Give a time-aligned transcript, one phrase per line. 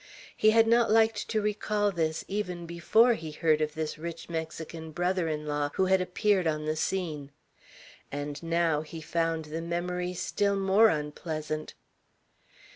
[0.35, 4.89] He had not liked to recall this, even before he heard of this rich Mexican
[4.89, 7.29] brother in law who had appeared on the scene;
[8.11, 11.75] and now, he found the memories still more unpleasant.